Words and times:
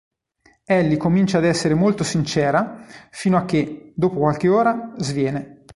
Ellie 0.65 0.97
comincia 0.97 1.37
ad 1.37 1.45
essere 1.45 1.75
"molto 1.75 2.03
sincera" 2.03 2.87
fino 3.11 3.37
a 3.37 3.45
che, 3.45 3.93
dopo 3.95 4.17
qualche 4.17 4.49
ora, 4.49 4.93
sviene. 4.97 5.63